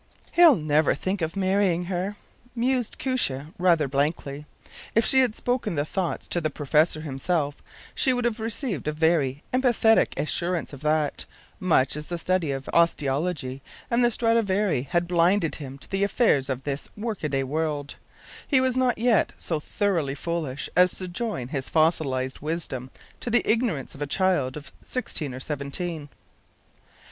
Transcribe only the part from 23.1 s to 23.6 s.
to the